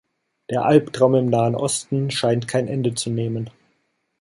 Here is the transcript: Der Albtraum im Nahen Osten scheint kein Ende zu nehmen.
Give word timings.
Der 0.49 0.65
Albtraum 0.65 1.13
im 1.13 1.27
Nahen 1.29 1.53
Osten 1.53 2.09
scheint 2.09 2.47
kein 2.47 2.67
Ende 2.67 2.95
zu 2.95 3.11
nehmen. 3.11 3.51